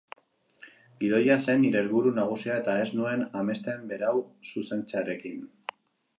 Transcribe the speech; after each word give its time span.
Gidoia 1.03 1.35
zen 1.41 1.61
nire 1.65 1.79
helburu 1.83 2.13
nagusia 2.21 2.57
eta 2.63 2.79
ez 2.87 2.89
nuen 3.01 3.23
amesten 3.43 3.87
berau 3.93 4.17
zuzentzearekin. 4.55 5.47